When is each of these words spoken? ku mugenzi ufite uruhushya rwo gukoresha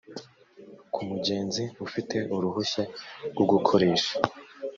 ku 0.93 0.99
mugenzi 1.09 1.63
ufite 1.85 2.17
uruhushya 2.35 2.83
rwo 3.31 3.45
gukoresha 3.51 4.13